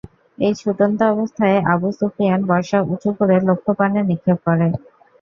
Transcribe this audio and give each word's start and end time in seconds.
এই 0.37 0.53
ছুটন্ত 0.55 0.99
অবস্থায় 1.13 1.57
আবু 1.73 1.87
সুফিয়ান 1.97 2.41
বর্শা 2.49 2.79
উঁচু 2.91 3.09
করে 3.17 3.35
লক্ষ্যপানে 3.47 3.99
নিক্ষেপ 4.09 4.37
করে। 4.47 4.67